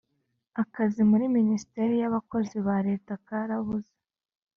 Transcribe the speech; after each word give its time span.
Akazi 0.61 1.01
muri 1.11 1.25
minisiteri 1.37 1.93
y 2.01 2.05
abakozi 2.09 2.57
ba 2.67 2.77
leta 2.87 3.11
karabuze 3.27 3.93